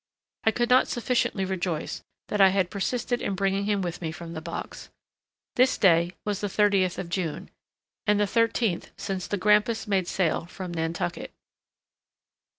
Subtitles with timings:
[0.45, 4.33] I could not sufficiently rejoice that I had persisted in bringing him with me from
[4.33, 4.89] the box.
[5.57, 7.51] This day was the thirtieth of June,
[8.07, 11.29] and the thirteenth since the Grampus made sail from Nantucket.